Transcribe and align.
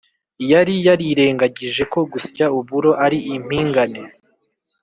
yari 0.51 0.73
yarirengagije 0.87 1.83
ko 1.93 1.99
gusya 2.11 2.45
uburo 2.59 2.91
ari 3.05 3.17
impingane 3.35 4.01